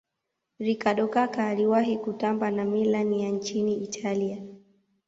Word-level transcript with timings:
ricardo 0.59 1.07
kaka 1.07 1.47
aliwahi 1.47 1.97
kutamba 1.97 2.51
na 2.51 2.65
milan 2.65 3.13
ya 3.13 3.29
nchini 3.29 3.75
italia 3.83 4.43